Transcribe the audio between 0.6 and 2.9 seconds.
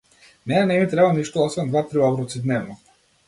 не ми треба ништо, освен два-три оброци дневно.